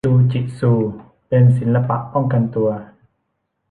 [0.05, 0.71] จูจิซู
[1.27, 2.69] เป็นศิลปะป้องกันตัว